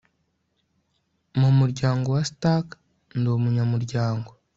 [1.39, 2.67] Mu muryango wa Stark
[3.17, 4.29] ndi umunyamuryango